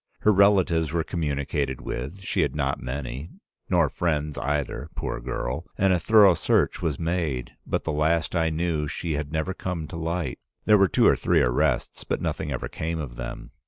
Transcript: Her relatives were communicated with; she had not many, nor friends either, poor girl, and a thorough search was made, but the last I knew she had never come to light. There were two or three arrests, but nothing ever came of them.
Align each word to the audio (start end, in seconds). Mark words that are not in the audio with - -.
Her 0.21 0.33
relatives 0.33 0.91
were 0.91 1.03
communicated 1.03 1.79
with; 1.79 2.21
she 2.21 2.41
had 2.41 2.55
not 2.55 2.81
many, 2.81 3.29
nor 3.69 3.87
friends 3.87 4.35
either, 4.39 4.89
poor 4.95 5.19
girl, 5.21 5.67
and 5.77 5.93
a 5.93 5.99
thorough 5.99 6.33
search 6.33 6.81
was 6.81 6.97
made, 6.97 7.51
but 7.67 7.83
the 7.83 7.91
last 7.91 8.35
I 8.35 8.49
knew 8.49 8.87
she 8.87 9.11
had 9.13 9.31
never 9.31 9.53
come 9.53 9.85
to 9.89 9.97
light. 9.97 10.39
There 10.65 10.79
were 10.79 10.87
two 10.87 11.05
or 11.05 11.15
three 11.15 11.41
arrests, 11.43 12.03
but 12.03 12.19
nothing 12.19 12.51
ever 12.51 12.67
came 12.67 12.97
of 12.97 13.15
them. 13.15 13.51